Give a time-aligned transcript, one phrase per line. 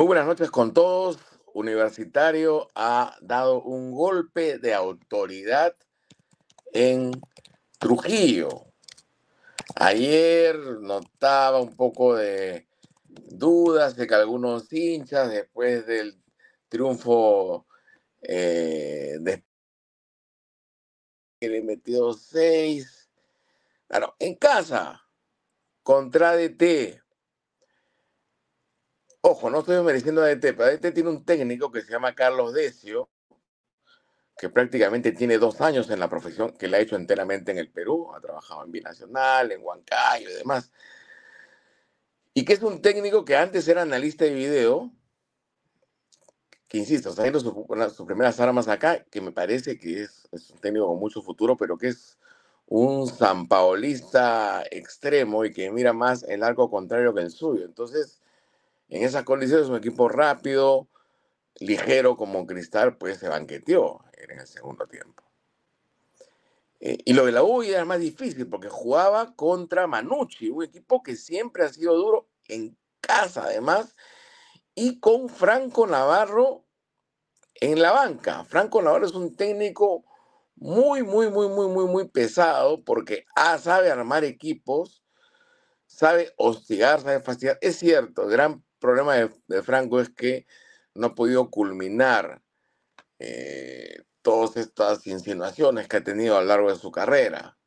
[0.00, 1.18] Muy buenas noches con todos.
[1.52, 5.76] Universitario ha dado un golpe de autoridad
[6.72, 7.12] en
[7.78, 8.48] Trujillo.
[9.74, 12.66] Ayer notaba un poco de
[13.04, 16.18] dudas de que algunos hinchas, después del
[16.70, 17.66] triunfo
[18.22, 19.44] eh, de
[21.38, 23.10] que le metió seis,
[23.86, 25.06] claro, en casa,
[25.82, 26.99] contra DT,
[29.22, 32.54] Ojo, no estoy mereciendo a DT, pero DT tiene un técnico que se llama Carlos
[32.54, 33.10] Decio,
[34.38, 37.70] que prácticamente tiene dos años en la profesión, que la ha hecho enteramente en el
[37.70, 40.72] Perú, ha trabajado en Binacional, en Huancayo y demás.
[42.32, 44.90] Y que es un técnico que antes era analista de video,
[46.66, 47.40] que insisto, está haciendo
[47.90, 51.58] sus primeras armas acá, que me parece que es, es, un técnico con mucho futuro,
[51.58, 52.18] pero que es
[52.66, 57.66] un sanpaolista extremo y que mira más el arco contrario que el suyo.
[57.66, 58.19] Entonces,
[58.90, 60.88] en esas condiciones, un equipo rápido,
[61.60, 65.24] ligero como Cristal, pues se banqueteó en el segundo tiempo.
[66.80, 71.02] Eh, y lo de la U era más difícil porque jugaba contra Manucci, un equipo
[71.02, 73.94] que siempre ha sido duro en casa además,
[74.74, 76.64] y con Franco Navarro
[77.54, 78.44] en la banca.
[78.44, 80.04] Franco Navarro es un técnico
[80.56, 85.04] muy, muy, muy, muy, muy, muy pesado porque A sabe armar equipos,
[85.86, 87.58] sabe hostigar, sabe fastidiar.
[87.60, 90.46] Es cierto, gran problema de, Franco es que
[90.94, 92.42] no ha podido culminar
[93.18, 97.58] eh, todas estas insinuaciones que ha tenido a lo largo de su carrera,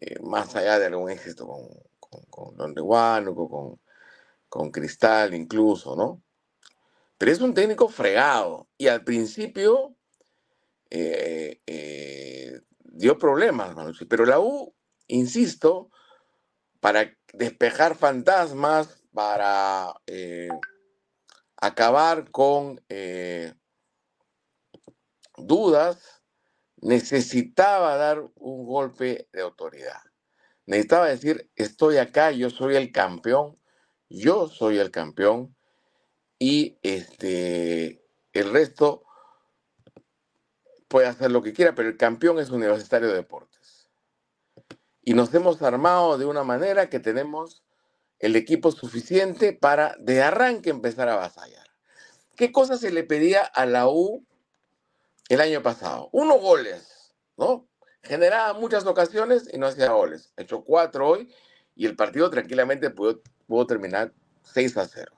[0.00, 1.68] eh, más allá de algún éxito con,
[2.00, 3.80] con, con Don con,
[4.48, 6.22] con Cristal incluso, ¿no?
[7.18, 9.96] Pero es un técnico fregado y al principio
[10.90, 11.60] eh,
[12.96, 13.74] dio problemas,
[14.08, 14.74] pero la U,
[15.08, 15.90] insisto,
[16.80, 20.50] para despejar fantasmas, para eh,
[21.56, 23.54] acabar con eh,
[25.38, 26.22] dudas,
[26.82, 30.02] necesitaba dar un golpe de autoridad.
[30.66, 33.58] Necesitaba decir, estoy acá, yo soy el campeón,
[34.10, 35.56] yo soy el campeón
[36.38, 39.02] y este, el resto
[40.88, 43.88] puede hacer lo que quiera, pero el campeón es Universitario de Deportes.
[45.00, 47.62] Y nos hemos armado de una manera que tenemos
[48.26, 51.68] el equipo suficiente para de arranque empezar a avasallar.
[52.34, 54.26] ¿Qué cosa se le pedía a la U
[55.28, 56.08] el año pasado?
[56.10, 57.68] Uno goles, ¿no?
[58.02, 60.32] Generaba muchas ocasiones y no hacía goles.
[60.36, 61.32] Ha hecho cuatro hoy
[61.76, 64.12] y el partido tranquilamente pudo, pudo terminar
[64.42, 65.12] 6 a 0.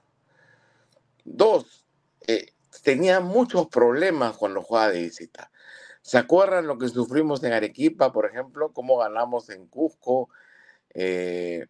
[1.25, 1.87] Dos,
[2.27, 2.53] eh,
[2.83, 5.51] tenía muchos problemas cuando jugaba de visita.
[6.03, 8.75] ¿Se acuerdan lo que sufrimos en Arequipa, por ejemplo?
[8.75, 10.29] ¿Cómo ganamos en Cusco?
[10.93, 11.69] Eh,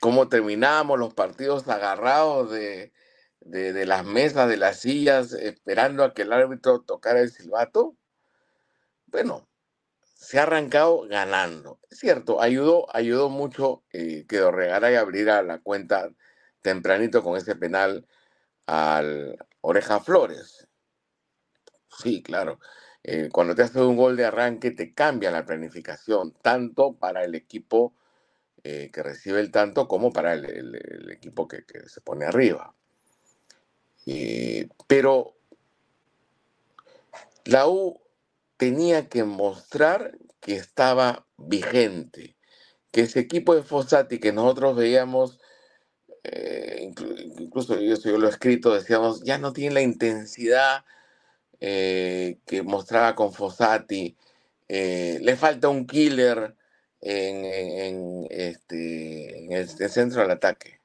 [0.00, 2.92] cómo terminamos los partidos agarrados de,
[3.40, 7.96] las mesas, de las sillas, esperando a que el árbitro tocara el silbato.
[9.06, 9.48] Bueno,
[10.14, 11.80] se ha arrancado ganando.
[11.90, 16.10] Es cierto, ayudó, ayudó mucho eh, que Dorregaray abriera la cuenta
[16.60, 18.06] tempranito con ese penal
[18.66, 20.68] al Oreja Flores.
[21.88, 22.60] Sí, claro.
[23.02, 27.34] Eh, cuando te hace un gol de arranque te cambia la planificación, tanto para el
[27.34, 27.94] equipo
[28.64, 32.74] eh, que recibe el tanto como para el, equipo que, se pone arriba.
[34.86, 35.36] pero
[37.44, 38.00] la U
[38.56, 42.36] tenía que mostrar que estaba vigente,
[42.90, 45.38] que ese equipo de Fossati que nosotros veíamos,
[46.24, 46.90] eh,
[47.38, 50.84] incluso yo, lo he escrito, decíamos, ya no tiene la intensidad
[51.60, 54.16] eh, que mostraba con Fossati,
[54.68, 56.57] le falta un killer,
[57.00, 60.80] en, este, en el, centro del ataque.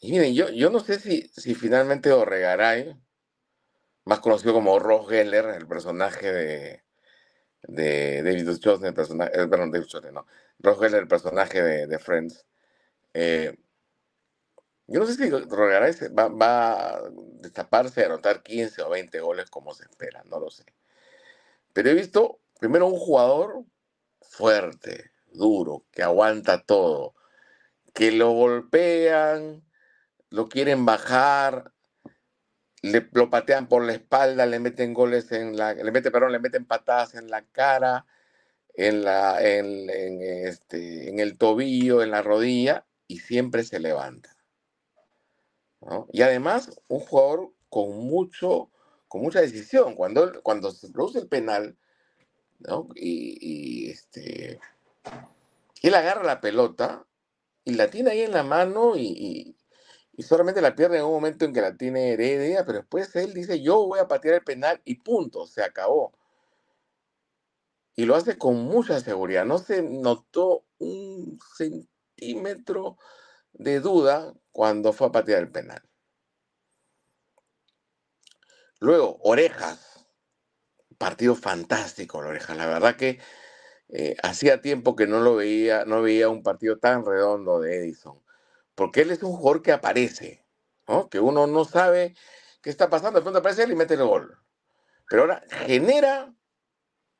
[0.00, 2.96] Y miren, yo, yo no sé si, si finalmente Orregaray,
[4.04, 6.84] más conocido como Ross Geller, el personaje de,
[7.62, 10.26] de David Duchovny, el personaje, eh, perdón, David Duchovny, no,
[10.58, 12.46] Ross Geller, el personaje de, Friends,
[13.14, 13.56] eh,
[14.86, 17.02] yo no sé si Orregaray va, va a
[17.40, 20.64] destaparse, a anotar 15 o 20 goles como se espera, no lo sé.
[21.72, 23.64] Pero he visto primero un jugador
[24.20, 27.14] fuerte, duro, que aguanta todo,
[27.94, 29.64] que lo golpean,
[30.30, 31.72] lo quieren bajar,
[32.82, 36.38] le, lo patean por la espalda, le meten goles en la, le meten, perdón, le
[36.38, 38.06] meten patadas en la cara,
[38.74, 44.36] en la, en, este, en el tobillo, en la rodilla, y siempre se levanta.
[46.12, 48.70] Y además, un jugador con mucho,
[49.08, 49.94] con mucha decisión.
[49.94, 51.76] Cuando, cuando se produce el penal,
[52.94, 54.60] y, este,
[55.82, 57.06] él agarra la pelota
[57.64, 59.56] y la tiene ahí en la mano y,
[60.20, 63.32] y solamente la pierde en un momento en que la tiene Heredia, pero después él
[63.32, 66.12] dice, yo voy a patear el penal y punto, se acabó.
[67.96, 69.46] Y lo hace con mucha seguridad.
[69.46, 72.98] No se notó un centímetro
[73.52, 75.82] de duda cuando fue a patear el penal.
[78.78, 79.99] Luego, Orejas.
[81.00, 82.56] Partido fantástico, Orejas.
[82.56, 83.18] La verdad que
[83.88, 88.20] eh, hacía tiempo que no lo veía, no veía un partido tan redondo de Edison
[88.80, 90.42] porque él es un jugador que aparece,
[90.88, 91.10] ¿no?
[91.10, 92.14] que uno no sabe
[92.62, 94.38] qué está pasando, de pronto aparece él y mete el gol.
[95.06, 96.32] Pero ahora genera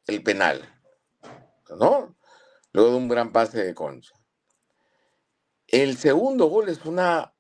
[0.07, 0.67] el penal,
[1.79, 2.17] ¿no?
[2.73, 4.15] Luego de un gran pase de concha.
[5.67, 7.35] El segundo gol es una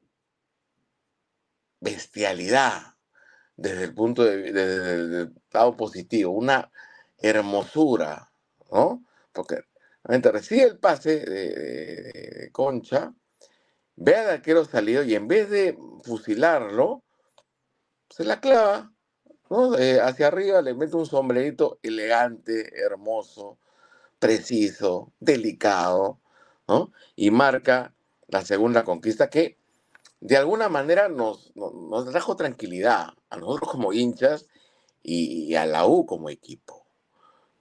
[1.81, 2.90] bestialidad
[3.61, 6.71] desde el punto de desde el lado positivo, una
[7.19, 8.33] hermosura,
[8.73, 9.05] ¿no?
[9.33, 9.63] Porque
[10.03, 13.15] recibe el pase de Concha
[14.01, 17.05] ve al arquero salido y en vez de fusilarlo,
[18.09, 18.93] se la clava,
[19.51, 19.75] ¿no?
[19.75, 23.59] hacia arriba le mete un sombrerito elegante, hermoso,
[24.19, 26.19] preciso, delicado,
[26.67, 26.93] ¿no?
[27.15, 27.95] Y marca
[28.29, 29.59] la segunda conquista que
[30.21, 34.47] de alguna manera nos, nos, trajo tranquilidad a nosotros como hinchas
[35.03, 36.87] y, a la U como equipo.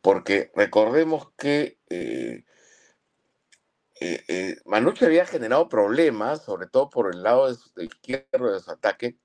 [0.01, 2.43] Porque recordemos que eh,
[4.01, 4.57] eh, eh,
[5.01, 9.17] había generado problemas, sobre todo por el lado de izquierdo de su ataque,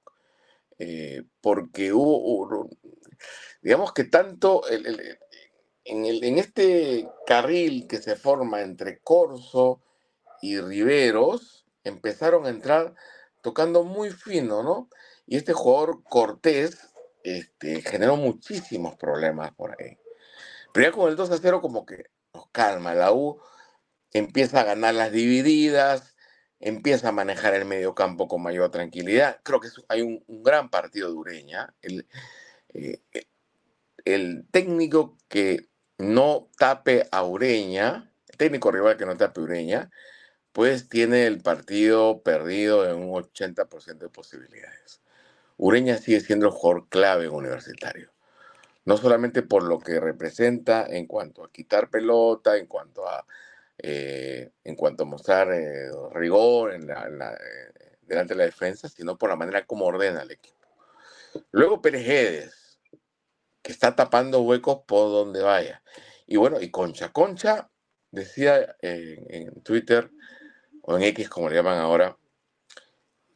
[0.78, 2.68] eh, porque hubo,
[3.62, 4.62] digamos que tanto
[5.84, 9.80] en, este carril que se forma entre Corso
[10.42, 12.94] y Riveros, empezaron a entrar
[13.42, 14.88] tocando muy fino, ¿no?
[15.26, 16.88] Y este jugador Cortés
[17.22, 19.98] este, generó muchísimos problemas por ahí.
[20.72, 23.40] Pero ya con el 2 a 0 como que nos calma, la U
[24.12, 26.16] empieza a ganar las divididas,
[26.60, 29.40] empieza a manejar el medio campo con mayor tranquilidad.
[29.42, 31.74] Creo que hay un, gran partido de Ureña.
[31.80, 32.06] El,
[32.74, 33.00] eh,
[34.04, 35.68] el técnico que
[35.98, 39.90] no tape a Ureña, el técnico rival que no tape a Ureña,
[40.52, 45.02] pues tiene el partido perdido en un 80% de posibilidades.
[45.56, 48.12] Ureña sigue siendo el jugador clave en universitario.
[48.84, 53.24] No solamente por lo que representa en cuanto a quitar pelota, en cuanto a
[53.78, 56.94] eh, en cuanto a mostrar eh, rigor en eh,
[58.02, 60.68] delante de la defensa, sino por la manera como ordena el equipo.
[61.50, 62.78] Luego Perejedes,
[63.62, 65.82] que está tapando huecos por donde vaya.
[66.26, 67.12] Y bueno, y Concha.
[67.12, 67.68] Concha
[68.10, 70.10] decía en, Twitter,
[70.82, 72.16] o en X como le llaman ahora,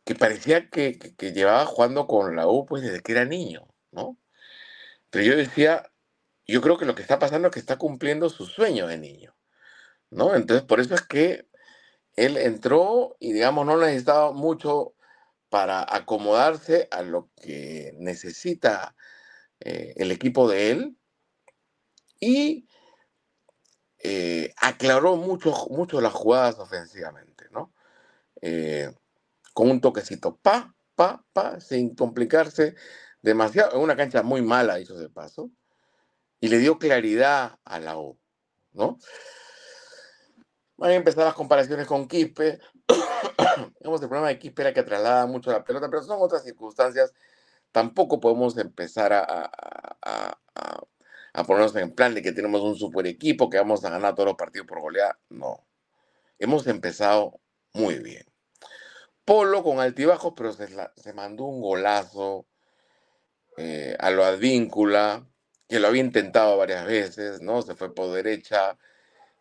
[0.08, 4.16] que parecía que, que, llevaba jugando con la U pues desde que era niño, ¿no?
[5.10, 5.92] Pero yo decía,
[6.46, 9.36] yo creo que lo que está pasando es que está cumpliendo su sueño de niño.
[10.08, 10.34] ¿no?
[10.34, 11.46] Entonces, por eso es que
[12.16, 14.94] él entró y, digamos, no necesitaba mucho
[15.50, 18.96] para acomodarse a lo que necesita
[19.60, 20.96] eh, el equipo de él
[22.18, 22.66] y
[23.98, 27.74] eh, aclaró mucho, mucho las jugadas ofensivamente, ¿no?
[28.40, 28.90] Eh,
[29.58, 32.76] con un toquecito, pa, pa, pa, sin complicarse
[33.20, 35.50] demasiado, en una cancha muy mala, hizo de paso,
[36.38, 38.16] y le dio claridad a la U,
[38.72, 39.00] ¿no?
[40.76, 42.60] Van a empezar las comparaciones con Quispe.
[43.82, 47.12] El problema de Quispe era que traslada mucho la pelota, pero son otras circunstancias.
[47.72, 49.50] Tampoco podemos empezar a,
[50.00, 50.38] a,
[51.34, 54.28] a, ponernos en plan de que tenemos un super equipo, que vamos a ganar todos
[54.28, 55.18] los partidos por goleada.
[55.30, 55.66] No.
[56.38, 57.40] Hemos empezado
[57.72, 58.37] muy bien.
[59.28, 62.46] Polo con altibajos, pero se, mandó un golazo
[63.58, 65.22] eh, a lo advíncula,
[65.68, 67.60] que lo había intentado varias veces, ¿no?
[67.60, 68.78] Se fue por derecha,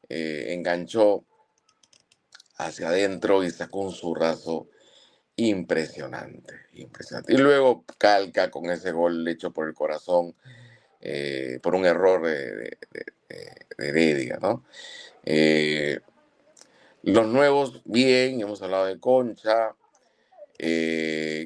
[0.09, 1.23] eh, enganchó
[2.57, 4.67] hacia adentro y sacó un zurrazo
[5.37, 7.33] impresionante, impresionante.
[7.33, 10.35] Y luego calca con ese gol hecho por el corazón,
[10.99, 12.77] eh, por un error de,
[13.77, 14.65] Heredia, ¿no?
[17.07, 19.75] Eh, los nuevos, bien, hemos hablado de Concha.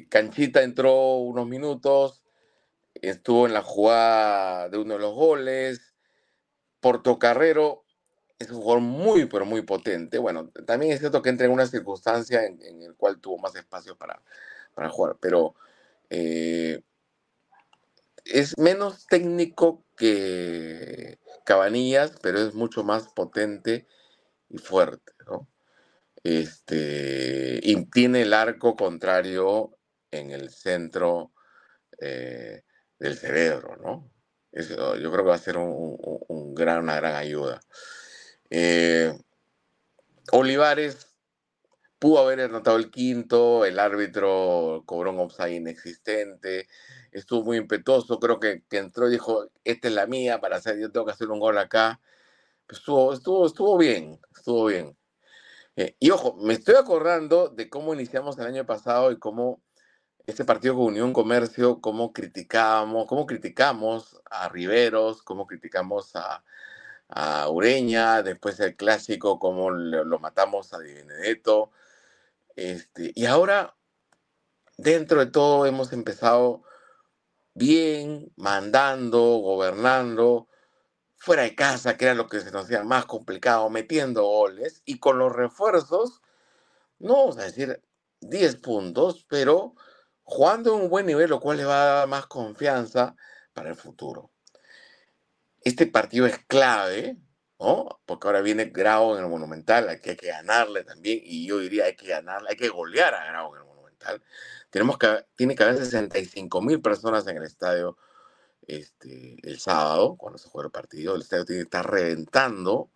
[0.08, 2.22] Canchita entró unos minutos,
[2.94, 5.94] estuvo en la jugada de uno de los goles.
[6.80, 7.84] Portocarrero
[8.38, 10.18] es un jugador muy, pero muy potente.
[10.18, 13.54] Bueno, también es cierto que entra en una circunstancia en, en el cual tuvo más
[13.56, 14.22] espacio para,
[14.74, 15.54] para jugar, pero
[16.10, 16.82] eh,
[18.24, 23.86] es menos técnico que Cabanillas, pero es mucho más potente
[24.50, 25.48] y fuerte, ¿no?
[26.24, 29.78] Este, y tiene el arco contrario
[30.10, 31.32] en el centro
[32.00, 32.62] eh,
[32.98, 34.10] del cerebro, ¿no?
[34.52, 37.60] Yo creo que va a ser un gran, una gran ayuda.
[38.50, 39.18] Eh,
[40.30, 41.08] Olivares
[41.98, 46.68] pudo haber anotado el quinto, el árbitro cobró un offside inexistente,
[47.12, 50.78] estuvo muy impetuoso, creo que, que, entró y dijo, esta es la mía para hacer,
[50.78, 52.00] yo tengo que hacer un gol acá.
[52.68, 54.96] Estuvo, estuvo, estuvo bien, estuvo bien.
[55.76, 59.62] Eh, y ojo, me estoy acordando de cómo iniciamos el año pasado y cómo
[60.26, 66.44] este partido con Unión Comercio, cómo criticábamos, cómo criticamos a Riveros, cómo criticamos a,
[67.08, 71.72] a Ureña, después el clásico, cómo lo, matamos a Di Benedetto.
[72.56, 73.76] Este, y ahora,
[74.78, 76.62] dentro de todo, hemos empezado
[77.54, 80.48] bien, mandando, gobernando,
[81.22, 84.98] fuera de casa, que era lo que se nos hacía más complicado, metiendo goles, y
[84.98, 86.20] con los refuerzos,
[86.98, 87.80] no vamos a decir
[88.22, 89.76] 10 puntos, pero
[90.24, 93.14] jugando en un buen nivel, lo cual le va a dar más confianza
[93.52, 94.32] para el futuro.
[95.60, 97.16] Este partido es clave,
[97.60, 98.00] ¿no?
[98.04, 101.58] Porque ahora viene Grau en el Monumental, hay que, hay que ganarle también, y yo
[101.60, 104.24] diría hay que ganarle, hay que golear a Grau en el Monumental.
[104.70, 107.96] Tenemos que, tiene que haber 65 mil personas en el estadio
[108.66, 111.14] este, el sábado, cuando se juega el partido.
[111.14, 112.90] El estadio tiene que estar reventando,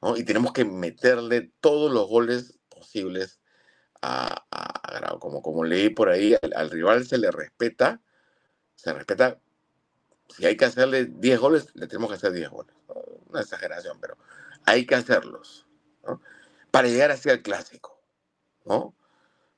[0.00, 0.16] ¿no?
[0.16, 3.40] Y tenemos que meterle todos los goles posibles
[4.02, 4.44] a,
[4.94, 5.18] Grau.
[5.18, 8.02] Como, como leí por ahí, al, al rival se le respeta,
[8.74, 9.40] se respeta
[10.36, 12.74] si hay que hacerle 10 goles, le tenemos que hacer 10 goles.
[13.28, 14.16] Una exageración, pero
[14.64, 15.66] hay que hacerlos.
[16.70, 17.92] Para llegar hacia el clásico.
[18.64, 18.94] ¿no?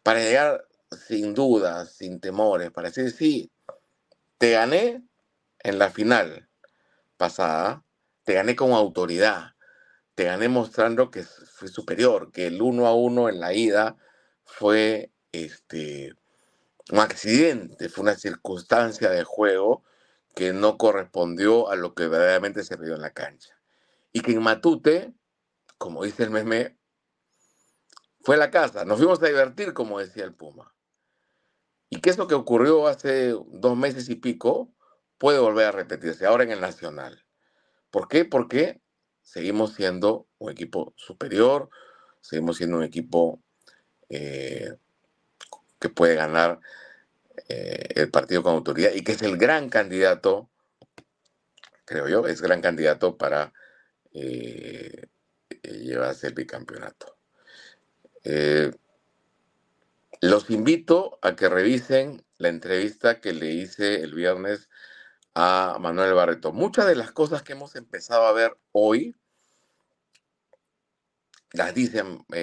[0.02, 0.66] Para llegar
[1.06, 3.50] sin dudas, sin temores, para decir, sí,
[4.38, 5.02] te gané
[5.64, 6.48] en la final
[7.16, 7.84] pasada,
[8.22, 9.54] te gané con autoridad,
[10.14, 13.96] te gané mostrando que fui superior, que el uno a uno en la ida
[14.44, 16.14] fue este,
[16.92, 19.82] un accidente, fue una circunstancia de juego
[20.34, 23.58] que no correspondió a lo que verdaderamente se vio en la cancha.
[24.12, 25.14] Y que en Matute,
[25.78, 26.76] como dice el meme,
[28.20, 28.84] fue la casa.
[28.84, 30.74] Nos fuimos a divertir, como decía el Puma.
[31.88, 34.73] Y que eso que ocurrió hace dos meses y pico
[35.24, 37.24] puede volver a repetirse ahora en el Nacional.
[37.90, 38.26] ¿Por qué?
[38.26, 38.82] Porque
[39.22, 41.70] seguimos siendo un equipo superior,
[42.20, 43.42] seguimos siendo un equipo
[44.10, 44.74] eh,
[45.80, 46.60] que puede ganar
[47.48, 50.50] eh, el partido con autoridad y que es el gran candidato,
[51.86, 53.54] creo yo, es gran candidato para
[54.12, 55.06] eh,
[55.62, 57.16] llevarse el bicampeonato.
[60.20, 64.68] Los invito a que revisen la entrevista que le hice el viernes
[65.34, 66.52] a Manuel Barreto.
[66.52, 69.16] Muchas de las cosas que hemos empezado a ver hoy
[71.52, 72.02] las dice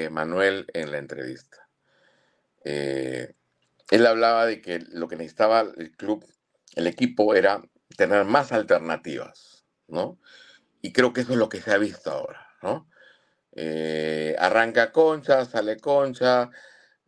[0.10, 1.70] Manuel en la entrevista.
[2.64, 3.34] Eh,
[3.90, 6.26] él hablaba de que lo que necesitaba el club,
[6.76, 7.62] el equipo, era
[7.98, 10.20] tener más alternativas, ¿no?
[10.82, 12.88] Y creo que eso es lo que se ha visto ahora, ¿no?
[13.54, 16.50] Eh, arranca Concha, sale Concha,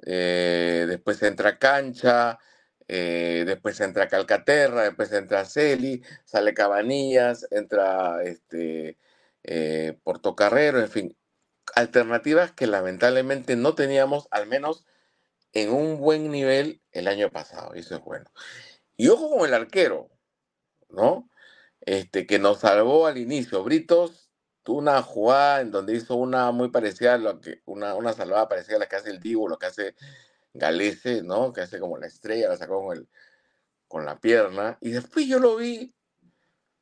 [0.06, 2.38] eh, después entra Cancha,
[2.88, 8.98] eh, después entra Calcaterra, después entra Celi, sale Cabanillas, entra este,
[10.04, 11.18] Portocarrero, en fin,
[11.76, 14.86] alternativas que lamentablemente no teníamos, al menos
[15.54, 18.30] en un buen nivel el año pasado, y eso es bueno.
[18.98, 20.10] Y ojo con el arquero,
[20.90, 21.30] ¿no?
[21.82, 23.64] Este, que nos salvó al inicio.
[23.64, 24.32] Britos
[24.64, 28.48] tuvo una jugada en donde hizo una muy parecida a lo que, una, una salvada
[28.48, 29.96] parecida a la que hace el Divo, lo que hace
[30.54, 31.54] Galese, ¿no?
[31.54, 33.08] Que hace como la estrella, la sacó con, el,
[33.88, 34.78] con la pierna.
[34.82, 35.94] Y después yo lo vi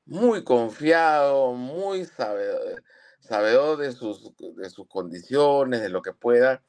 [0.05, 2.83] muy confiado, muy sabedor,
[3.19, 6.63] sabedor de, sus, de sus condiciones, de lo que pueda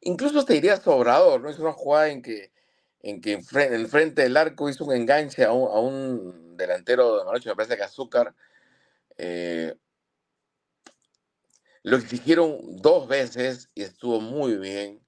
[0.00, 1.50] incluso te diría sobrador, ¿no?
[1.50, 2.52] Es una jugada en que,
[3.02, 3.42] en que en,
[3.72, 7.82] el frente del arco hizo un enganche a un, delantero de Manoche, me parece que
[7.82, 8.34] Azúcar.
[9.16, 9.74] Eh,
[11.82, 15.00] lo exigieron dos veces y estuvo muy bien.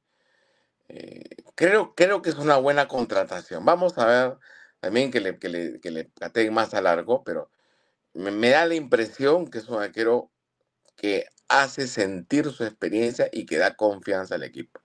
[0.92, 1.22] Eh,
[1.54, 3.64] creo, creo que es una buena contratación.
[3.64, 4.38] Vamos a ver
[4.80, 7.50] también que le, que le, que más a largo, pero
[8.14, 10.30] me, me, da la impresión que es un arquero
[10.96, 14.80] que hace sentir su experiencia y que da confianza al equipo.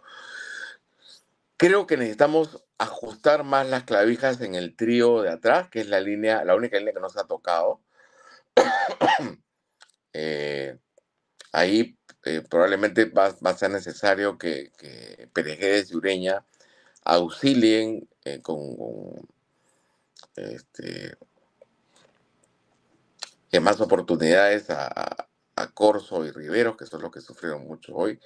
[1.58, 6.00] Creo que necesitamos ajustar más las clavijas en el trío de atrás, que es la
[6.00, 7.82] línea, la única línea que nos ha tocado.
[10.20, 10.80] Eh,
[11.52, 11.97] ahí
[12.28, 16.46] eh, probablemente va, a ser necesario que, que Perejedes y Ureña
[17.04, 18.60] auxilien eh, con,
[20.36, 21.18] este,
[23.62, 28.20] más oportunidades a, a Corso y Riveros, que son los que sufrieron mucho hoy.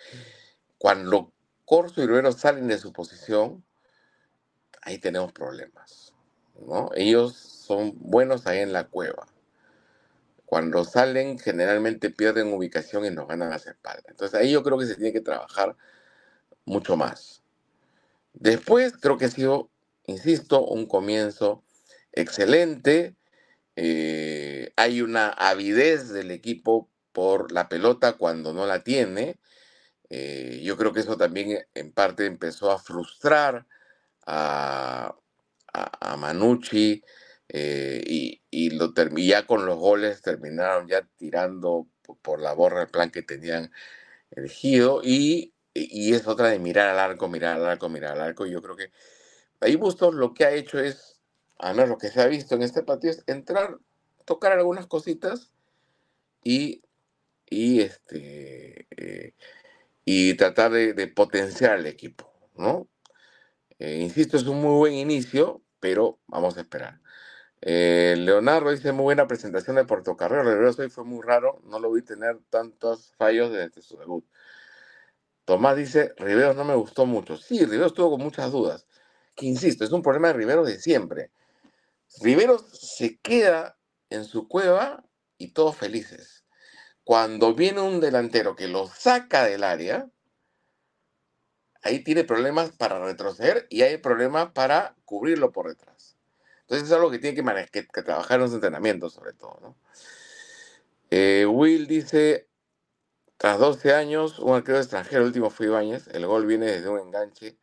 [0.78, 1.32] Cuando
[1.64, 3.64] Corso y Riveros salen de su posición,
[4.82, 6.14] ahí tenemos problemas.
[6.60, 6.90] ¿no?
[6.96, 9.26] Ellos son buenos ahí en la cueva.
[10.52, 14.04] Cuando salen, generalmente pierden ubicación y nos ganan las espaldas.
[14.10, 15.78] Entonces ahí yo creo que se tiene que trabajar
[16.66, 17.42] mucho más.
[18.34, 19.70] Después creo que ha sido,
[20.08, 21.64] insisto, un comienzo
[22.12, 23.16] excelente.
[23.78, 29.40] Eh, hay una avidez del equipo por la pelota cuando no la tiene.
[30.10, 33.68] Eh, yo creo que eso también en parte empezó a frustrar
[34.26, 35.16] a,
[35.72, 37.02] a, Manucci
[37.54, 41.88] eh, y, y, lo, ya con los goles terminaron ya tirando
[42.22, 43.72] por la borra el plan que tenían
[44.32, 48.46] elegido y, y es otra de mirar al arco, mirar al arco, mirar al arco.
[48.46, 48.92] Y yo creo que
[49.60, 51.20] ahí Bustos lo que ha hecho es,
[51.60, 53.78] a menos lo que se ha visto en este partido, es entrar,
[54.24, 55.52] tocar algunas cositas
[56.44, 56.84] y,
[57.50, 59.34] y, este, eh,
[60.06, 62.88] y tratar de, potenciar al equipo, ¿no?
[63.80, 67.01] Eh, insisto, es un muy buen inicio, pero vamos a esperar.
[67.62, 70.44] Eh, Leonardo dice muy buena presentación de Portocarrero.
[70.44, 74.26] Rivero hoy fue muy raro, no lo vi tener tantos fallos desde su debut.
[75.46, 77.38] Tomás dice, Rivero no me gustó mucho.
[77.38, 78.88] Sí, Rivero estuvo con muchas dudas.
[79.36, 81.32] Que insisto, es un problema de Rivero de siempre.
[82.22, 83.78] Rivero se queda
[84.10, 85.06] en su cueva
[85.38, 86.46] y todos felices.
[87.04, 90.10] Cuando viene un delantero que lo saca del área,
[91.84, 96.18] ahí tiene problemas para retroceder y hay problemas para cubrirlo por detrás.
[96.72, 97.36] Entonces es algo que tiene
[97.70, 99.60] que, que, trabajar en los entrenamientos, sobre todo.
[99.62, 99.76] ¿no?
[101.10, 102.48] Eh, Will dice,
[103.36, 107.00] tras 12 años, un arquero extranjero, el último fue Ibáñez, el gol viene desde un
[107.00, 107.58] enganche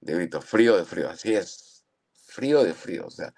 [0.00, 3.34] de grito, frío de frío, así es, frío de frío, o sea,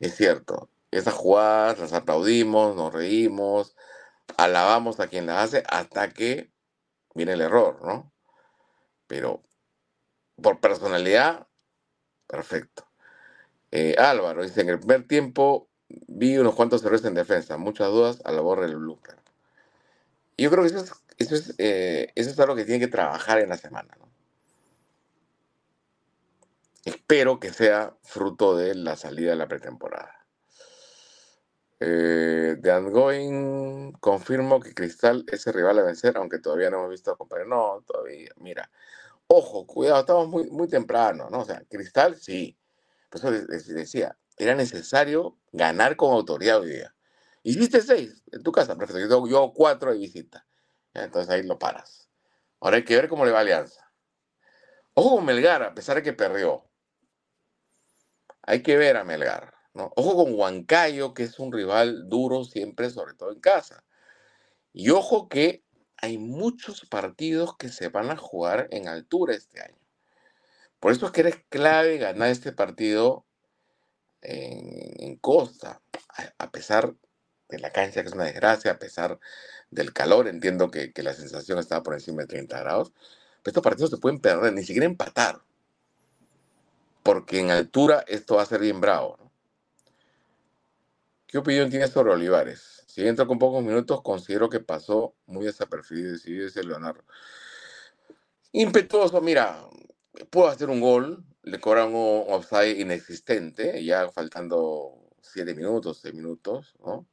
[0.00, 3.76] es cierto, esas jugadas las aplaudimos, nos reímos,
[4.38, 6.50] alabamos a quien las hace hasta que
[7.14, 8.14] viene el error, ¿no?
[9.06, 9.42] Pero
[10.40, 11.46] por personalidad,
[12.26, 12.87] perfecto.
[13.70, 18.22] Eh, Álvaro dice, en el primer tiempo vi unos cuantos errores en defensa, muchas dudas
[18.24, 19.16] a la borra del Blooper.
[20.36, 23.40] Yo creo que eso es, eso es, eh, eso es algo que tiene que trabajar
[23.40, 23.96] en la semana.
[23.98, 24.08] ¿no?
[26.84, 30.14] Espero que sea fruto de la salida de la pretemporada.
[31.80, 36.90] Eh, de Ongoing confirmo que Cristal es el rival a vencer, aunque todavía no hemos
[36.90, 37.48] visto a compañero.
[37.48, 38.30] No, todavía.
[38.36, 38.70] Mira,
[39.28, 41.40] ojo, cuidado, estamos muy, muy temprano, ¿no?
[41.40, 42.57] O sea, Cristal sí,
[43.08, 43.30] por eso
[43.74, 46.94] decía, era necesario ganar con autoridad hoy día.
[47.42, 49.26] Hiciste seis en tu casa, perfecto.
[49.26, 50.46] Yo, cuatro de visita.
[50.94, 52.08] Entonces ahí lo paras.
[52.60, 53.90] Ahora hay que ver cómo le va Alianza.
[54.94, 56.64] Ojo con Melgar, a pesar de que perdió.
[58.42, 59.54] Hay que ver a Melgar.
[59.74, 59.92] ¿no?
[59.96, 63.84] Ojo con Huancayo, que es un rival duro siempre, sobre todo en casa.
[64.72, 65.64] Y ojo que
[65.96, 69.77] hay muchos partidos que se van a jugar en altura este año.
[70.80, 73.24] Por eso es que eres clave ganar este partido
[74.22, 75.80] en, Costa,
[76.38, 76.94] a, pesar
[77.48, 79.18] de la cancha que es una desgracia, a pesar
[79.70, 82.92] del calor, entiendo que, la sensación estaba por encima de 30 grados,
[83.42, 85.42] pero estos partidos se pueden perder, ni siquiera empatar,
[87.02, 89.18] porque en altura esto va a ser bien bravo.
[91.26, 92.84] ¿Qué opinión tienes sobre Olivares?
[92.86, 97.04] Si entra con pocos minutos, considero que pasó muy desapercibido, dice Leonardo.
[98.52, 99.62] Impetuoso, mira,
[100.30, 106.74] pudo hacer un gol, le cobran un offside inexistente, ya faltando siete minutos, seis minutos,
[106.84, 107.06] ¿no?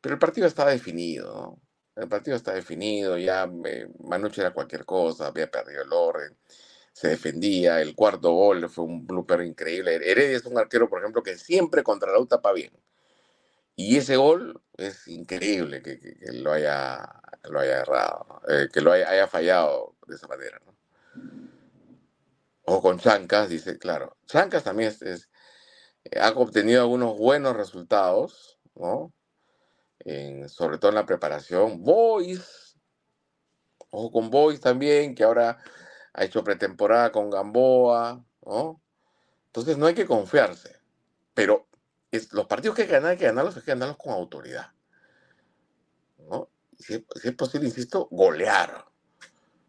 [0.00, 1.62] Pero el partido estaba definido, ¿no?
[2.02, 6.36] El partido está definido, ya eh, Manuche era cualquier cosa, había perdido el orden,
[6.92, 9.96] se defendía, el cuarto gol fue un blooper increíble.
[9.96, 12.72] Heredia es un arquero, por ejemplo, que siempre contra la U tapa bien.
[13.76, 15.98] Y ese gol es increíble que,
[16.32, 20.60] lo, haya, lo haya errado, eh, que lo haya, haya, fallado de esa manera.
[20.66, 21.49] ¿no?
[22.72, 24.16] O con Chancas, dice, claro.
[24.26, 25.28] Chancas también es,
[26.16, 29.12] ha obtenido algunos buenos resultados, ¿no?
[30.46, 31.82] sobre todo en la preparación.
[31.82, 32.78] Boys,
[33.90, 35.58] ojo con Boys también, que ahora
[36.12, 38.80] ha hecho pretemporada con Gamboa, ¿no?
[39.46, 40.78] Entonces no hay que confiarse,
[41.34, 41.66] pero
[42.12, 44.72] es, los partidos que hay que ganar, hay que ganarlos, hay que ganarlos con autoridad,
[46.18, 46.48] ¿no?
[46.78, 48.86] Si, si es posible, insisto, golear.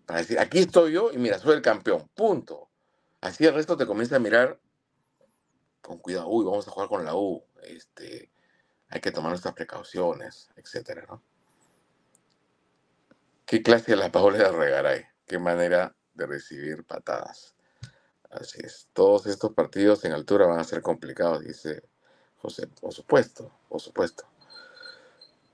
[0.06, 2.71] Para decir, aquí estoy yo y mira, soy el campeón, punto.
[3.22, 4.60] Así el resto te comienza a mirar
[5.82, 6.28] con cuidado.
[6.28, 7.44] Uy, vamos a jugar con la U.
[7.64, 8.32] Este,
[8.90, 11.24] hay que tomar nuestras precauciones, etcétera, ¿no?
[13.46, 15.06] ¿Qué clase de la Paola de Regaray?
[15.28, 17.54] ¿Qué manera de recibir patadas?
[18.32, 18.88] Así es.
[18.94, 21.84] Todos estos partidos en altura van a ser complicados, dice
[22.38, 22.68] José.
[22.68, 24.26] Por supuesto, por supuesto.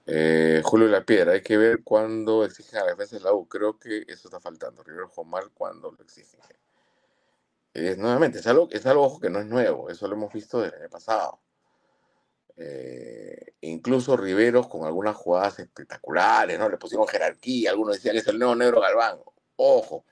[0.06, 3.48] Eh, Julio La Piedra, hay que ver cuándo exigen a la defensa de la U.
[3.48, 4.84] Creo que eso está faltando.
[4.84, 6.40] Rivero mal cuando lo exigen
[7.98, 10.90] nuevamente, es algo, es algo que no es nuevo, eso lo hemos visto desde año
[10.90, 11.42] pasado.
[12.56, 16.70] Eh, incluso Riveros con algunas jugadas espectaculares, ¿no?
[16.70, 19.20] Le pusieron jerarquía, algunos decían que es el nuevo negro Galván.
[19.58, 20.06] Ojo,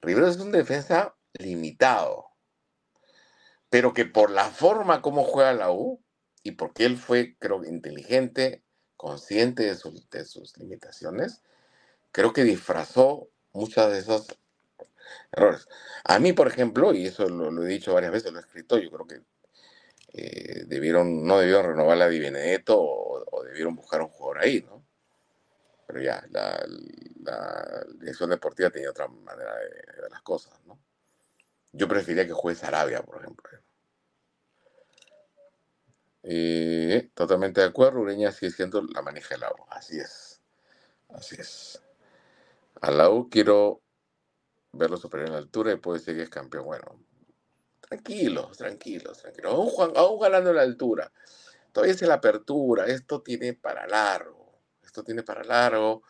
[0.00, 2.30] Riveros es un defensa limitado,
[3.68, 6.00] pero que por la forma como juega la U
[6.42, 8.64] y porque él fue, creo, inteligente,
[8.96, 9.76] consciente de,
[10.10, 11.42] de sus limitaciones,
[12.12, 14.26] creo que disfrazó muchas de esas
[15.32, 15.68] errores.
[16.04, 18.90] A mí, por ejemplo, y eso lo, he dicho varias veces, lo he escrito, yo
[18.90, 19.22] creo que
[20.12, 24.84] eh, debieron, no debieron renovar la Di Benedetto o, debieron buscar un jugador ahí, ¿no?
[25.86, 26.64] Pero ya, la,
[27.98, 30.78] dirección deportiva tenía otra manera de, ver las cosas, ¿no?
[31.72, 33.48] Yo preferiría que juegue Sarabia, por ejemplo.
[36.22, 39.66] Eh, totalmente de acuerdo, Ureña sigue siendo la maneja del agua.
[39.70, 40.42] Así es.
[41.08, 41.82] Así es.
[42.80, 43.82] A la U quiero
[44.72, 46.64] verlo superior en la altura y puede decir que es campeón.
[46.64, 47.00] Bueno,
[47.80, 49.52] tranquilos, tranquilos, tranquilos.
[49.96, 51.12] Aún, ganando la altura.
[51.72, 52.86] Todavía es la apertura.
[52.86, 54.60] Esto tiene para largo.
[54.82, 56.02] Esto tiene para largo.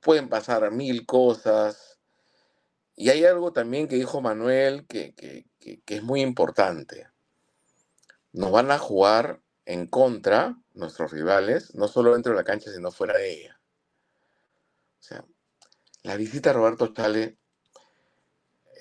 [0.00, 1.98] Pueden pasar mil cosas.
[2.94, 7.08] Y hay algo también que dijo Manuel que, que, que es muy importante.
[8.32, 12.90] Nos van a jugar en contra nuestros rivales, no solo dentro de la cancha, sino
[12.90, 13.60] fuera de ella.
[15.00, 15.24] O sea,
[16.02, 17.38] la visita a Roberto Chale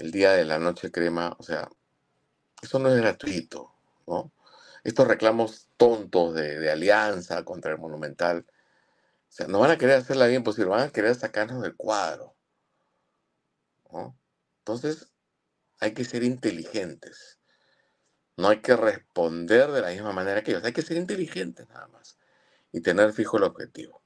[0.02, 1.70] el día de la noche crema, o sea,
[2.62, 3.72] eso no es gratuito,
[4.08, 4.32] ¿no?
[4.84, 10.26] Estos reclamos tontos de, alianza contra el Monumental, o sea, no van a querer hacerla
[10.26, 12.36] bien posible, van a querer sacarnos del cuadro,
[13.92, 14.18] ¿no?
[14.60, 15.08] Entonces,
[15.80, 17.40] hay que ser inteligentes.
[18.38, 21.88] No hay que responder de la misma manera que ellos, hay que ser inteligentes nada
[21.90, 22.18] más
[22.72, 24.02] y tener fijo el objetivo.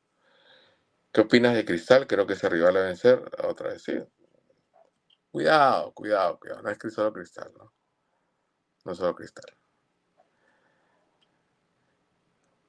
[1.14, 2.08] ¿Qué opinas de Cristal?
[2.08, 3.94] Creo que ese rival a vencer, otra vez, sí.
[5.36, 6.62] Cuidado, cuidado, cuidado.
[6.62, 7.74] No es solo Cristal, ¿no?
[8.86, 9.44] No es solo Cristal.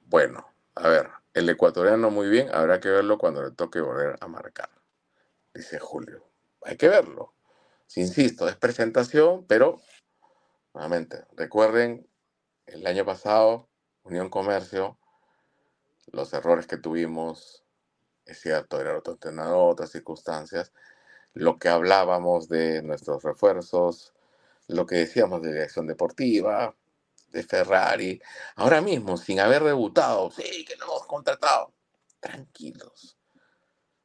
[0.01, 4.27] Bueno, a ver, el ecuatoriano muy bien, habrá que verlo cuando le toque volver a
[4.27, 4.69] marcar,
[5.55, 6.29] dice Julio.
[6.65, 7.35] Hay que verlo.
[7.95, 9.81] insisto, es presentación, pero,
[10.75, 12.11] nuevamente, recuerden,
[12.67, 13.69] el año pasado,
[14.03, 14.99] Unión Comercio,
[16.09, 17.65] los errores que tuvimos,
[18.25, 20.73] es cierto, era otro entrenador, otras circunstancias,
[21.37, 24.15] lo que hablábamos de nuestros refuerzos,
[24.69, 26.75] lo que decíamos de dirección deportiva,
[27.31, 28.23] de Ferrari,
[28.55, 31.75] ahora mismo, sin haber debutado, sí, que no hemos contratado,
[32.21, 33.19] tranquilos.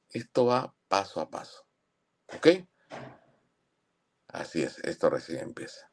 [0.10, 1.66] Esto va paso a paso.
[2.36, 2.48] ¿Ok?
[4.28, 5.90] Así es, esto recién empieza.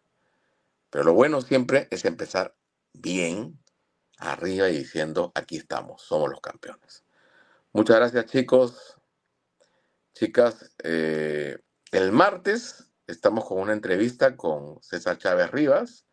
[0.91, 2.57] Pero lo bueno siempre es empezar
[2.95, 3.63] bien,
[4.19, 7.05] arriba y diciendo, aquí estamos, somos los campeones.
[7.73, 8.98] Muchas gracias chicos,
[10.15, 10.75] chicas.
[10.83, 11.59] Eh,
[11.93, 16.07] el martes estamos con una entrevista con César Chávez Rivas,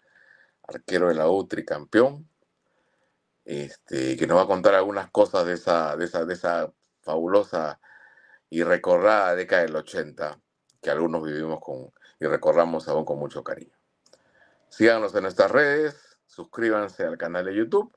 [0.64, 2.30] arquero de la UTRI, campeón,
[3.44, 7.80] este, que nos va a contar algunas cosas de esa, de esa, de esa fabulosa
[8.50, 10.40] y recordada década del 80
[10.82, 13.76] que algunos vivimos con y recordamos aún con mucho cariño.
[14.70, 17.96] Síganos en nuestras redes, suscríbanse al canal de YouTube.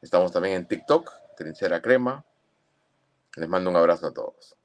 [0.00, 2.24] Estamos también en TikTok, Trinchera Crema.
[3.36, 4.56] Les mando un abrazo a todos.